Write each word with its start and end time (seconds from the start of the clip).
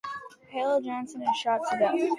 Hale 0.49 0.81
Johnson 0.81 1.21
is 1.21 1.37
Shot 1.37 1.59
to 1.69 1.77
Death. 1.77 2.09